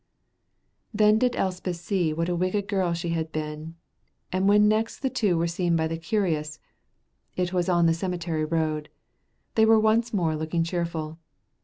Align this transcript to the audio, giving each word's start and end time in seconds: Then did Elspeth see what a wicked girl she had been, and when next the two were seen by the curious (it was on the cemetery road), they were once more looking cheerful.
Then 0.95 1.19
did 1.19 1.35
Elspeth 1.35 1.75
see 1.75 2.11
what 2.11 2.27
a 2.27 2.35
wicked 2.35 2.67
girl 2.67 2.91
she 2.93 3.09
had 3.09 3.31
been, 3.31 3.75
and 4.31 4.49
when 4.49 4.67
next 4.67 5.01
the 5.01 5.11
two 5.11 5.37
were 5.37 5.45
seen 5.45 5.75
by 5.75 5.85
the 5.87 5.95
curious 5.95 6.57
(it 7.35 7.53
was 7.53 7.69
on 7.69 7.85
the 7.85 7.93
cemetery 7.93 8.43
road), 8.43 8.89
they 9.53 9.63
were 9.63 9.79
once 9.79 10.11
more 10.11 10.35
looking 10.35 10.63
cheerful. 10.63 11.19